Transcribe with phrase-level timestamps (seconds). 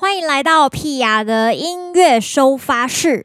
[0.00, 3.24] 欢迎来到屁雅的音乐收发室。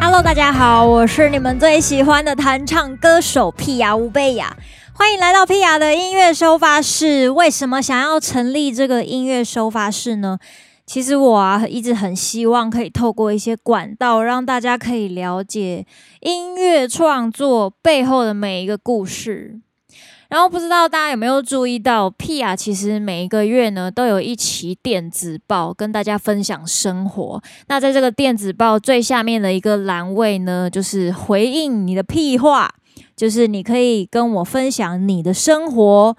[0.00, 4.56] Hello，大家好，我是你们最喜欢的弹唱歌手屁雅吴贝雅。
[4.92, 7.28] 欢迎来到屁雅的音乐收发室。
[7.28, 10.38] 为什么想要成立这个音乐收发室呢？
[10.86, 15.86] 其实我啊，一直很希望可以透过一些管道，让大家可以了解
[16.20, 19.60] 音乐创作背后的每一个故事。
[20.28, 27.42] 然后不知道大家有没有注意到，，P 啊其实每一个月呢，都有一期电子报跟大家分享生活。
[27.68, 32.74] 那在这个电子报最下面的一个栏位呢，就是回应你的屁话，
[33.14, 36.16] 就是你可以跟我分享你的生活。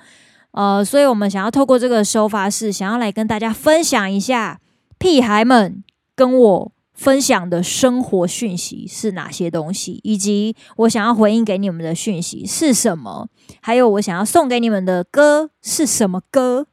[0.55, 4.61] 呃，所以我们想要透过这个收发室，想要来跟大家分享一下
[4.97, 5.83] 屁孩们
[6.15, 13.27] 跟我分享的生活讯息是哪些东西，以及我想要回应给你们的讯息是什么，
[13.61, 16.67] 还有我想要送给你们的歌是什么歌。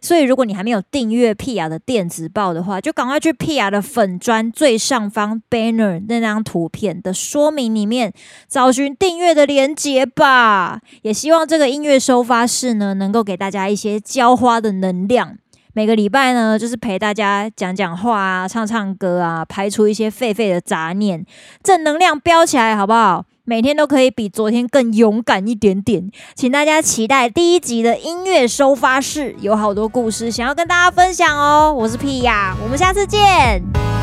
[0.00, 8.12] 所以，如果你还没有订阅屁雅的电子报的话，就赶快去屁雅的粉砖最上方 banner 那张图片的说明里面
[8.48, 10.80] 找寻订阅的链接吧。
[11.02, 15.38] 也希望这个音乐收发室呢，能够给大家一些浇花的能量。
[15.72, 21.24] 每个礼拜呢，就是陪大家讲讲话啊，唱唱歌啊，排除一些废废的杂念，
[21.64, 23.24] 正能量飙起来，好不好？
[23.46, 31.70] 每天都可以比昨天更勇敢一点点，请大家期待第一集的音乐收发室，有好多故事想要跟大家分享哦。
[31.74, 33.93] 我是屁呀，我们下次见。